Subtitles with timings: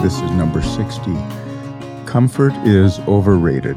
[0.00, 1.12] This is number 60.
[2.06, 3.76] Comfort is overrated.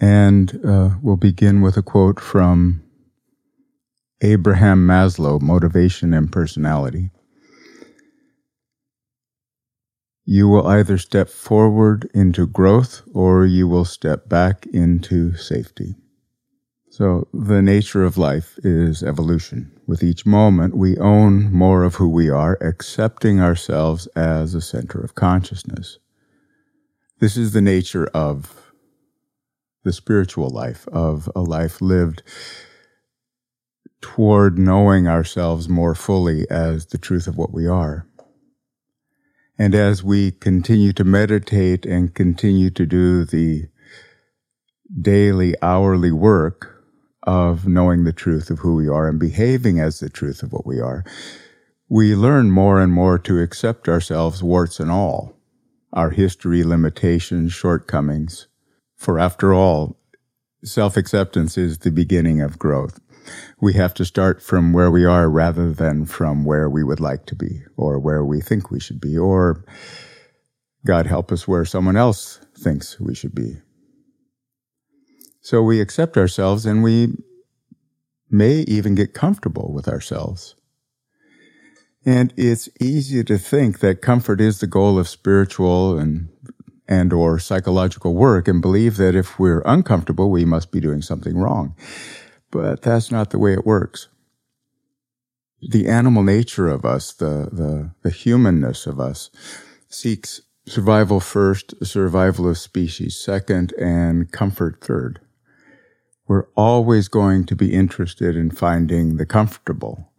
[0.00, 2.82] And uh, we'll begin with a quote from
[4.20, 7.10] Abraham Maslow, Motivation and Personality.
[10.24, 15.94] You will either step forward into growth or you will step back into safety.
[16.96, 19.70] So the nature of life is evolution.
[19.86, 24.98] With each moment, we own more of who we are, accepting ourselves as a center
[24.98, 25.98] of consciousness.
[27.20, 28.72] This is the nature of
[29.84, 32.22] the spiritual life, of a life lived
[34.00, 38.06] toward knowing ourselves more fully as the truth of what we are.
[39.58, 43.66] And as we continue to meditate and continue to do the
[45.02, 46.72] daily, hourly work
[47.26, 50.66] of knowing the truth of who we are and behaving as the truth of what
[50.66, 51.04] we are,
[51.88, 55.36] we learn more and more to accept ourselves, warts and all,
[55.92, 58.48] our history, limitations, shortcomings.
[58.94, 59.98] For after all,
[60.64, 63.00] self acceptance is the beginning of growth.
[63.60, 67.26] We have to start from where we are rather than from where we would like
[67.26, 69.64] to be or where we think we should be or
[70.86, 73.56] God help us where someone else thinks we should be.
[75.46, 77.14] So we accept ourselves and we
[78.28, 80.56] may even get comfortable with ourselves.
[82.04, 86.30] And it's easy to think that comfort is the goal of spiritual and
[86.88, 91.38] and or psychological work and believe that if we're uncomfortable, we must be doing something
[91.38, 91.76] wrong.
[92.50, 94.08] But that's not the way it works.
[95.62, 99.30] The animal nature of us, the, the, the humanness of us
[99.88, 105.20] seeks survival first, survival of species second, and comfort third
[106.28, 110.10] we're always going to be interested in finding the comfortable.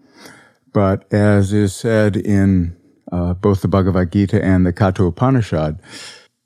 [0.74, 2.78] But as is said in
[3.12, 5.80] uh, both the Bhagavad Gita and the Katha Upanishad,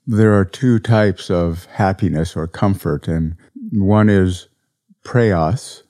[0.06, 3.36] there are two types of happiness or comfort, and
[3.72, 4.48] one is
[5.04, 5.82] preyas,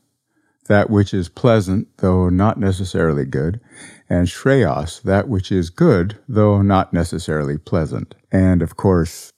[0.69, 3.61] that which is pleasant, though not necessarily good,
[4.09, 8.15] and shreyas, that which is good, though not necessarily pleasant.
[8.31, 9.32] And of course,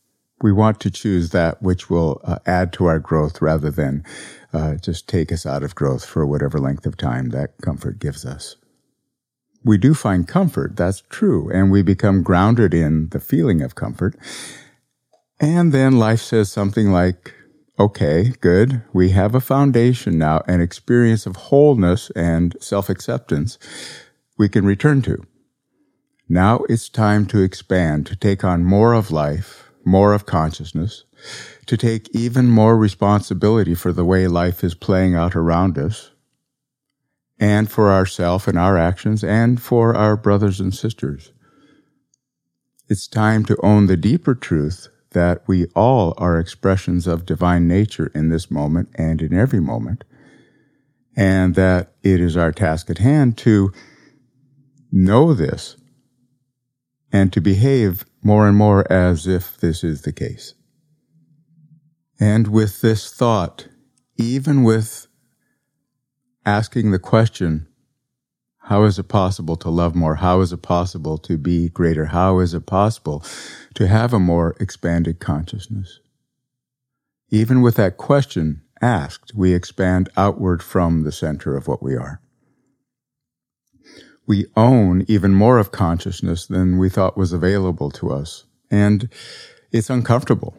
[0.44, 4.04] we want to choose that which will uh, add to our growth rather than
[4.52, 8.26] uh, just take us out of growth for whatever length of time that comfort gives
[8.26, 8.56] us.
[9.64, 14.16] We do find comfort, that's true, and we become grounded in the feeling of comfort.
[15.40, 17.32] And then life says something like,
[17.80, 23.58] okay, good, we have a foundation now, an experience of wholeness and self acceptance
[24.36, 25.24] we can return to.
[26.28, 31.04] Now it's time to expand, to take on more of life, more of consciousness,
[31.66, 36.10] to take even more responsibility for the way life is playing out around us,
[37.38, 41.32] and for ourselves and our actions, and for our brothers and sisters.
[42.88, 48.10] It's time to own the deeper truth that we all are expressions of divine nature
[48.14, 50.04] in this moment and in every moment,
[51.16, 53.72] and that it is our task at hand to
[54.92, 55.76] know this
[57.12, 60.54] and to behave more and more as if this is the case.
[62.18, 63.68] And with this thought,
[64.16, 65.06] even with
[66.46, 67.68] asking the question,
[68.62, 70.16] how is it possible to love more?
[70.16, 72.06] How is it possible to be greater?
[72.06, 73.22] How is it possible
[73.74, 76.00] to have a more expanded consciousness?
[77.28, 82.22] Even with that question asked, we expand outward from the center of what we are
[84.26, 88.44] we own even more of consciousness than we thought was available to us.
[88.70, 89.08] And
[89.70, 90.56] it's uncomfortable.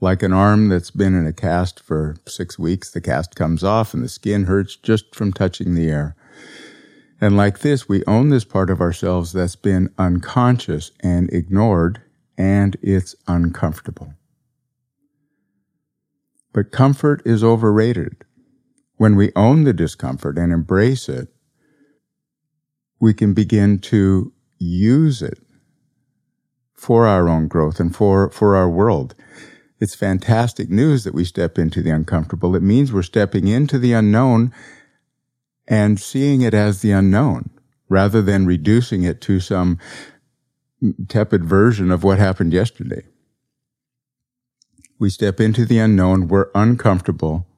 [0.00, 3.94] Like an arm that's been in a cast for six weeks, the cast comes off
[3.94, 6.16] and the skin hurts just from touching the air.
[7.20, 12.02] And like this, we own this part of ourselves that's been unconscious and ignored,
[12.36, 14.14] and it's uncomfortable.
[16.52, 18.24] But comfort is overrated.
[18.96, 21.31] When we own the discomfort and embrace it,
[23.02, 25.40] we can begin to use it
[26.72, 29.16] for our own growth and for, for our world.
[29.80, 32.54] It's fantastic news that we step into the uncomfortable.
[32.54, 34.52] It means we're stepping into the unknown
[35.66, 37.50] and seeing it as the unknown
[37.88, 39.80] rather than reducing it to some
[41.08, 43.02] tepid version of what happened yesterday.
[45.00, 47.48] We step into the unknown, we're uncomfortable,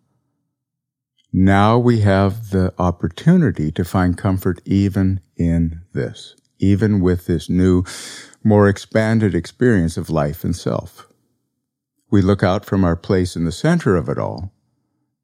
[1.37, 7.83] now we have the opportunity to find comfort even in this, even with this new,
[8.45, 11.09] more expanded experience of life and self.
[12.09, 14.53] We look out from our place in the center of it all,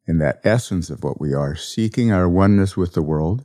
[0.04, 3.44] in that essence of what we are, seeking our oneness with the world,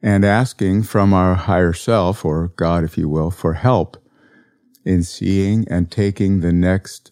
[0.00, 3.96] and asking from our higher self, or God, if you will, for help
[4.84, 7.10] in seeing and taking the next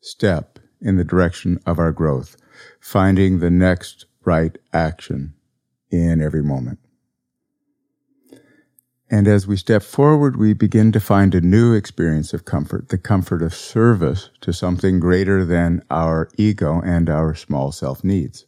[0.00, 2.36] step in the direction of our growth,
[2.80, 5.34] finding the next right action
[5.90, 6.78] in every moment.
[9.10, 12.98] And as we step forward, we begin to find a new experience of comfort, the
[12.98, 18.46] comfort of service to something greater than our ego and our small self needs.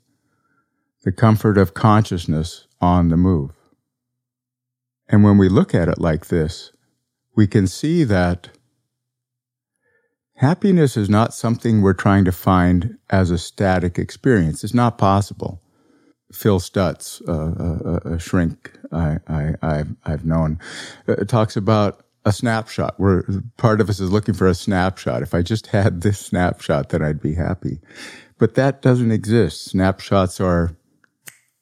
[1.02, 3.50] The comfort of consciousness on the move.
[5.08, 6.70] And when we look at it like this,
[7.34, 8.50] we can see that
[10.36, 14.64] happiness is not something we're trying to find as a static experience.
[14.64, 15.62] It's not possible.
[16.32, 19.18] Phil Stutz, uh, a, a, shrink I,
[20.04, 20.58] have known,
[21.06, 23.24] uh, talks about a snapshot where
[23.56, 25.22] part of us is looking for a snapshot.
[25.22, 27.80] If I just had this snapshot, then I'd be happy.
[28.38, 29.64] But that doesn't exist.
[29.64, 30.76] Snapshots are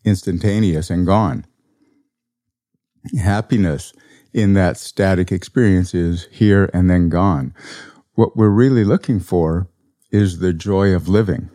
[0.04, 1.46] instantaneous and gone.
[3.18, 3.92] Happiness
[4.32, 7.54] in that static experience is here and then gone.
[8.20, 9.66] What we're really looking for
[10.10, 11.48] is the joy of living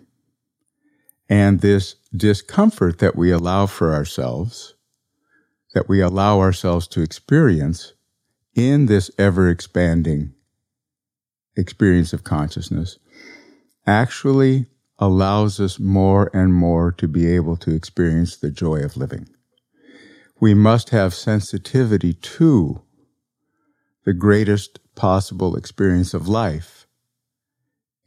[1.30, 4.74] and this discomfort that we allow for ourselves,
[5.76, 7.94] that we allow ourselves to experience
[8.56, 10.34] in this ever expanding
[11.56, 12.98] experience of consciousness,
[13.86, 14.66] actually
[14.98, 19.30] allows us more and more to be able to experience the joy of living.
[20.40, 22.82] We must have sensitivity to
[24.04, 26.88] the greatest possible experience of life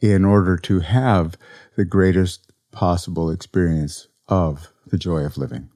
[0.01, 1.37] in order to have
[1.77, 5.69] the greatest possible experience of the joy of living.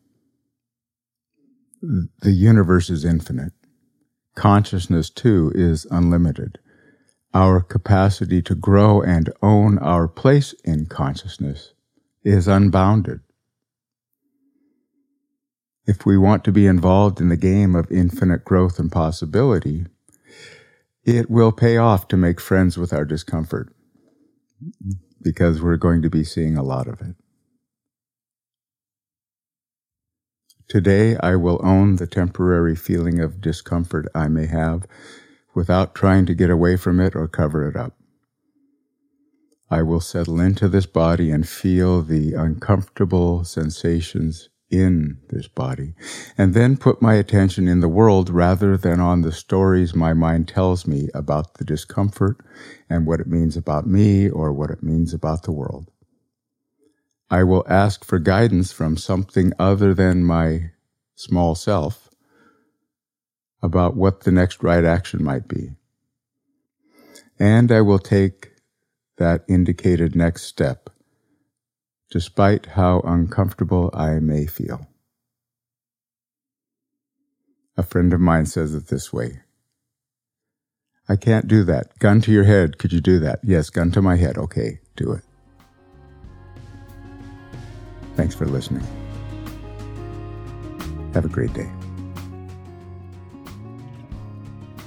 [1.83, 3.53] The universe is infinite.
[4.35, 6.59] Consciousness, too, is unlimited.
[7.35, 11.73] Our capacity to grow and own our place in consciousness
[12.23, 13.21] is unbounded.
[15.87, 19.87] If we want to be involved in the game of infinite growth and possibility,
[21.05, 23.75] it will pay off to make friends with our discomfort
[25.21, 27.17] because we're going to be seeing a lot of it.
[30.69, 34.87] Today, I will own the temporary feeling of discomfort I may have
[35.55, 37.95] without trying to get away from it or cover it up.
[39.71, 45.95] I will settle into this body and feel the uncomfortable sensations in this body,
[46.39, 50.49] and then put my attention in the world rather than on the stories my mind
[50.49, 52.39] tells me about the discomfort
[52.89, 55.91] and what it means about me or what it means about the world.
[57.31, 60.71] I will ask for guidance from something other than my
[61.15, 62.09] small self
[63.63, 65.71] about what the next right action might be.
[67.39, 68.53] And I will take
[69.19, 70.91] that indicated next step
[72.13, 74.87] despite how uncomfortable I may feel.
[77.79, 79.41] A friend of mine says it this way
[81.09, 81.99] I can't do that.
[81.99, 82.79] Gun to your head.
[82.79, 83.41] Could you do that?
[83.43, 84.39] Yes, gun to my head.
[84.39, 85.23] Okay, do it.
[88.15, 88.87] Thanks for listening.
[91.15, 91.71] Have a great day.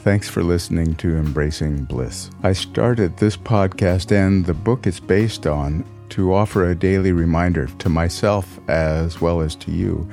[0.03, 2.29] Thanks for listening to Embracing Bliss.
[2.43, 7.67] I started this podcast and the book it's based on to offer a daily reminder
[7.67, 10.09] to myself as well as to you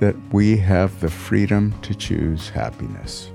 [0.00, 3.30] that we have the freedom to choose happiness.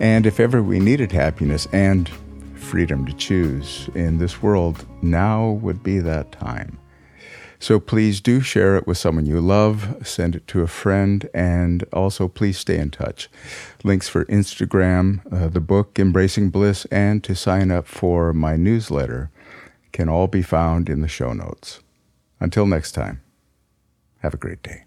[0.00, 2.08] And if ever we needed happiness and
[2.54, 6.78] freedom to choose in this world, now would be that time.
[7.58, 11.84] So please do share it with someone you love, send it to a friend, and
[11.92, 13.30] also please stay in touch.
[13.82, 19.30] Links for Instagram, uh, the book Embracing Bliss, and to sign up for my newsletter
[19.96, 21.80] can all be found in the show notes.
[22.38, 23.22] Until next time,
[24.18, 24.84] have a great day.